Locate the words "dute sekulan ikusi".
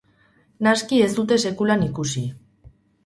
1.19-2.25